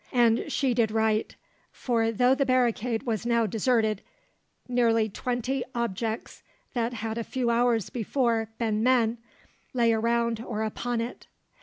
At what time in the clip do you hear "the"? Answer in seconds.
2.33-2.43